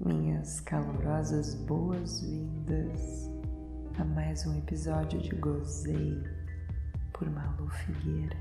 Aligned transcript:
minhas 0.00 0.60
calorosas 0.60 1.54
boas-vindas 1.66 3.30
a 3.98 4.04
mais 4.04 4.46
um 4.46 4.56
episódio 4.56 5.20
de 5.20 5.28
Gozei 5.36 6.18
por 7.12 7.28
Malu 7.28 7.68
Figueira. 7.68 8.36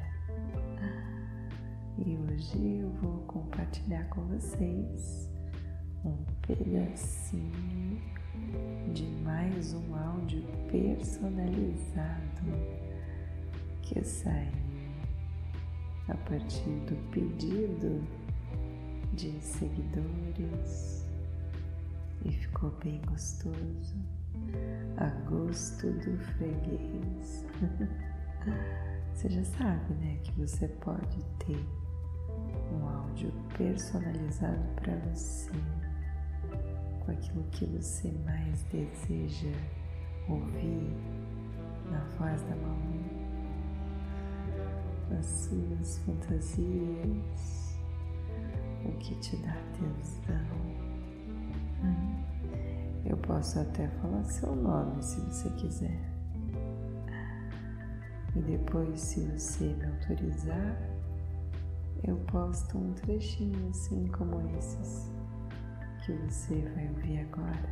E 1.98 2.18
hoje 2.18 2.78
eu 2.78 2.90
vou 3.02 3.18
compartilhar 3.24 4.06
com 4.06 4.22
vocês 4.28 5.30
um 6.06 6.16
pedacinho 6.48 8.02
de 8.94 9.06
mais 9.22 9.74
um 9.74 9.96
áudio 9.96 10.42
personalizado 10.72 12.00
que 13.82 14.02
saiu 14.02 14.48
a 16.08 16.16
partir 16.30 16.70
do 16.88 16.96
pedido 17.12 18.02
de 19.14 19.38
seguidores 19.42 21.09
ficou 22.50 22.72
bem 22.84 23.00
gostoso, 23.08 23.96
a 24.98 25.08
gosto 25.30 25.88
do 25.92 26.18
freguês. 26.18 27.46
Você 29.14 29.30
já 29.30 29.44
sabe, 29.44 29.94
né, 29.96 30.18
que 30.24 30.32
você 30.40 30.66
pode 30.66 31.22
ter 31.40 31.60
um 32.72 32.88
áudio 32.88 33.34
personalizado 33.58 34.64
para 34.78 34.96
você, 34.96 35.52
com 37.04 37.12
aquilo 37.12 37.44
que 37.52 37.66
você 37.66 38.10
mais 38.24 38.64
deseja 38.64 39.52
ouvir 40.30 40.96
na 41.92 42.00
voz 42.18 42.42
da 42.44 42.56
mamãe, 42.56 43.12
as 45.20 45.26
suas 45.26 45.98
fantasias, 46.06 47.78
o 48.86 48.92
que 49.00 49.16
te 49.16 49.36
dá 49.38 49.58
tesão. 49.74 50.80
Hum. 51.84 52.29
Posso 53.26 53.60
até 53.60 53.88
falar 53.88 54.24
seu 54.24 54.56
nome 54.56 55.02
se 55.04 55.20
você 55.22 55.50
quiser. 55.52 56.00
E 58.36 58.40
depois, 58.42 59.00
se 59.00 59.26
você 59.26 59.66
me 59.66 59.86
autorizar, 59.86 60.78
eu 62.04 62.16
posto 62.32 62.78
um 62.78 62.94
trechinho 62.94 63.70
assim 63.70 64.08
como 64.08 64.42
esses 64.58 65.10
que 66.06 66.14
você 66.14 66.62
vai 66.74 66.88
ouvir 66.90 67.20
agora. 67.20 67.70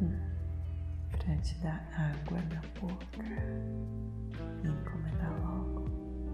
Hum. 0.00 0.16
Pra 1.10 1.36
te 1.38 1.58
dar 1.60 1.88
água 1.92 2.38
na 2.52 2.60
boca 2.80 3.24
e 4.62 4.68
encomendar 4.68 5.32
logo 5.42 5.84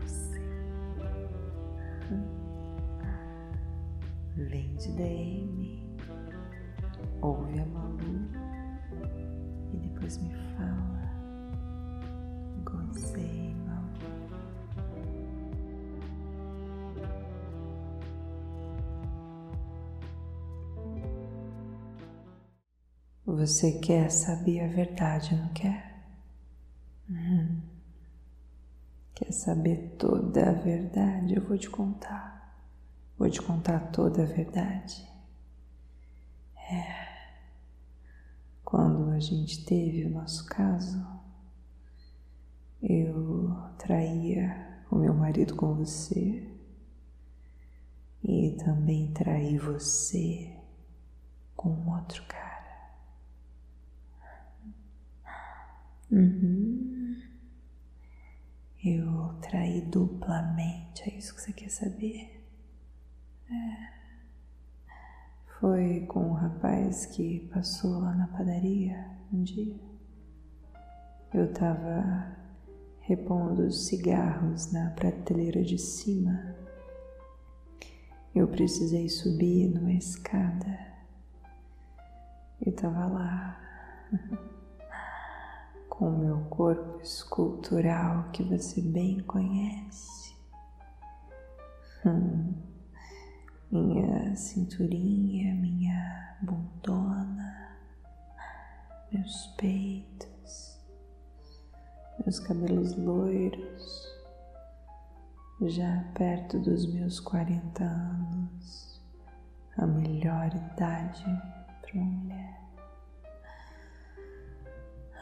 você. 0.00 0.40
Hum. 2.10 2.40
Vem 4.36 4.74
de 4.76 4.92
DM, 4.92 5.89
ouve 7.22 7.60
a 7.60 7.66
Malu 7.66 8.30
e 9.72 9.76
depois 9.76 10.18
me 10.18 10.32
fala. 10.56 11.00
Gozei, 12.64 13.54
Malu. 13.66 13.90
Você 23.26 23.72
quer 23.80 24.10
saber 24.10 24.60
a 24.60 24.68
verdade, 24.68 25.34
não 25.34 25.48
quer? 25.48 25.90
Uhum. 27.08 27.60
Quer 29.14 29.32
saber 29.32 29.96
toda 29.98 30.50
a 30.50 30.52
verdade? 30.52 31.34
Eu 31.34 31.42
vou 31.42 31.58
te 31.58 31.68
contar. 31.68 32.40
Vou 33.18 33.28
te 33.28 33.42
contar 33.42 33.90
toda 33.90 34.22
a 34.22 34.26
verdade. 34.26 35.06
É. 36.70 36.99
Quando 38.80 39.10
a 39.10 39.20
gente 39.20 39.62
teve 39.66 40.06
o 40.06 40.08
nosso 40.08 40.46
caso, 40.46 41.06
eu 42.82 43.54
traía 43.76 44.82
o 44.90 44.96
meu 44.96 45.12
marido 45.12 45.54
com 45.54 45.74
você 45.74 46.50
e 48.24 48.56
também 48.64 49.12
traí 49.12 49.58
você 49.58 50.56
com 51.54 51.90
outro 51.94 52.24
cara. 52.26 52.96
Uhum. 56.10 57.20
Eu 58.82 59.34
traí 59.42 59.82
duplamente, 59.82 61.02
é 61.02 61.18
isso 61.18 61.34
que 61.34 61.42
você 61.42 61.52
quer 61.52 61.68
saber? 61.68 62.42
É. 63.50 63.99
Foi 65.60 66.06
com 66.06 66.30
o 66.30 66.32
rapaz 66.32 67.04
que 67.04 67.40
passou 67.52 68.00
lá 68.00 68.14
na 68.14 68.26
padaria 68.28 69.10
um 69.30 69.42
dia. 69.42 69.78
Eu 71.34 71.52
tava 71.52 72.34
repondo 73.00 73.66
os 73.66 73.86
cigarros 73.86 74.72
na 74.72 74.88
prateleira 74.92 75.62
de 75.62 75.76
cima. 75.76 76.56
Eu 78.34 78.48
precisei 78.48 79.06
subir 79.10 79.68
numa 79.68 79.92
escada. 79.92 80.78
Eu 82.64 82.72
tava 82.72 83.04
lá. 83.04 83.60
com 86.00 86.08
o 86.08 86.18
meu 86.18 86.38
corpo 86.48 87.02
escultural 87.02 88.30
que 88.32 88.42
você 88.42 88.80
bem 88.80 89.20
conhece. 89.20 90.34
Hum, 92.06 92.54
minha 93.70 94.34
cinturinha, 94.34 95.54
minha 95.54 96.36
bundona, 96.42 97.78
meus 99.12 99.46
peitos, 99.56 100.80
meus 102.18 102.40
cabelos 102.40 102.96
loiros, 102.96 104.08
já 105.62 106.04
perto 106.14 106.58
dos 106.58 106.92
meus 106.92 107.20
40 107.20 107.84
anos, 107.84 109.00
a 109.76 109.86
melhor 109.86 110.48
idade 110.48 111.24
para 111.80 111.94
uma 111.94 112.04
mulher. 112.04 112.59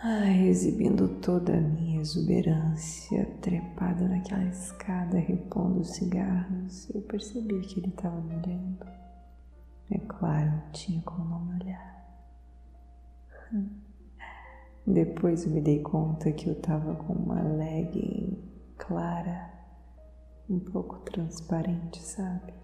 Ai, 0.01 0.47
exibindo 0.47 1.09
toda 1.21 1.57
a 1.57 1.61
minha 1.61 2.01
exuberância, 2.01 3.27
trepada 3.43 4.07
naquela 4.07 4.45
escada, 4.45 5.19
repondo 5.19 5.81
os 5.81 5.91
cigarros, 5.91 6.89
eu 6.95 7.03
percebi 7.03 7.61
que 7.63 7.81
ele 7.81 7.89
estava 7.89 8.21
me 8.21 8.37
olhando. 8.37 8.87
É 9.91 9.99
claro, 9.99 10.53
não 10.53 10.71
tinha 10.71 11.03
como 11.03 11.25
não 11.29 11.41
me 11.41 11.65
olhar. 11.65 12.07
Depois 14.87 15.45
eu 15.45 15.51
me 15.51 15.61
dei 15.61 15.81
conta 15.81 16.31
que 16.31 16.47
eu 16.47 16.53
estava 16.53 16.95
com 16.95 17.15
uma 17.15 17.43
legging 17.43 18.39
clara, 18.77 19.51
um 20.49 20.61
pouco 20.61 21.01
transparente, 21.01 22.01
sabe? 22.01 22.55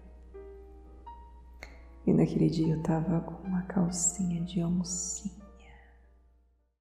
E 2.07 2.13
naquele 2.13 2.49
dia 2.49 2.75
eu 2.75 2.79
estava 2.79 3.19
com 3.19 3.45
uma 3.45 3.63
calcinha 3.63 4.41
de 4.41 4.63
oncinha 4.63 5.44